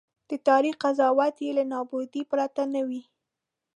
د 0.29 0.31
تاریخ 0.47 0.75
قضاوت 0.83 1.35
یې 1.45 1.51
له 1.57 1.63
نابودۍ 1.71 2.23
پرته 2.31 2.61
نه 2.73 2.81
وي. 2.87 3.01